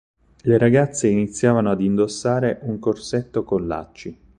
Le 0.41 0.57
ragazze 0.57 1.09
iniziavano 1.09 1.69
ad 1.69 1.79
indossare 1.81 2.57
un 2.63 2.79
corsetto 2.79 3.43
con 3.43 3.67
lacci. 3.67 4.19